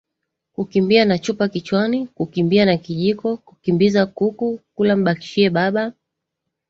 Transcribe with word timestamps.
Kukimbia 0.53 1.05
na 1.05 1.17
chupa 1.19 1.47
kichwani 1.49 2.07
Kukimbia 2.07 2.65
na 2.65 2.77
kijiko 2.77 3.37
Kukimbiza 3.37 4.05
kuku 4.05 4.59
Kula 4.75 4.95
mbakishiebaba 4.95 5.93